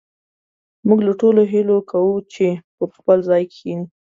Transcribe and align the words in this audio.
موږ 0.87 0.99
له 1.07 1.13
ټولو 1.21 1.41
هيله 1.51 1.77
کوو 1.91 2.15
چې 2.33 2.45
پر 2.75 2.89
خپل 2.97 3.17
ځاى 3.29 3.43
کښېنئ 3.51 3.85